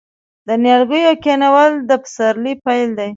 د 0.47 0.49
نیالګیو 0.63 1.13
کینول 1.23 1.71
د 1.89 1.91
پسرلي 2.03 2.53
پیل 2.65 2.89
دی. 2.99 3.09